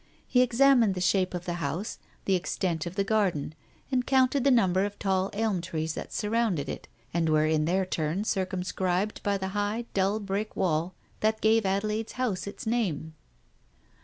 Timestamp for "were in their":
7.29-7.85